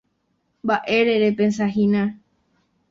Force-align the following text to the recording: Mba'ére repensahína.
Mba'ére 0.63 1.15
repensahína. 1.25 2.03